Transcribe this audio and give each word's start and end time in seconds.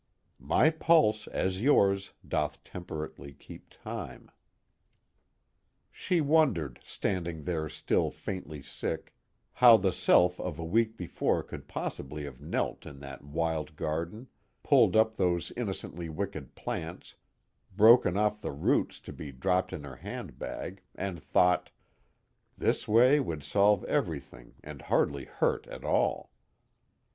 "My 0.39 0.71
pulse, 0.71 1.27
as 1.27 1.61
yours, 1.61 2.13
doth 2.27 2.63
temperately 2.63 3.33
keep 3.33 3.69
time." 3.69 4.31
She 5.91 6.21
wondered, 6.21 6.79
standing 6.83 7.43
there 7.43 7.69
still 7.69 8.09
faintly 8.09 8.63
sick, 8.63 9.13
how 9.53 9.77
the 9.77 9.93
self 9.93 10.39
of 10.39 10.57
a 10.57 10.65
week 10.65 10.97
before 10.97 11.43
could 11.43 11.67
possibly 11.67 12.23
have 12.23 12.41
knelt 12.41 12.87
in 12.87 12.97
that 13.01 13.23
wild 13.23 13.75
garden, 13.75 14.27
pulled 14.63 14.95
up 14.95 15.17
those 15.17 15.51
innocently 15.55 16.09
wicked 16.09 16.55
plants, 16.55 17.13
broken 17.77 18.17
off 18.17 18.41
the 18.41 18.51
roots 18.53 18.99
to 19.01 19.13
be 19.13 19.31
dropped 19.31 19.71
in 19.71 19.83
her 19.83 19.97
handbag, 19.97 20.81
and 20.95 21.21
thought: 21.21 21.69
_This 22.59 22.87
way 22.87 23.19
would 23.19 23.43
solve 23.43 23.83
everything 23.83 24.55
and 24.63 24.81
hardly 24.81 25.25
hurt 25.25 25.67
at 25.67 25.83
all. 25.85 26.31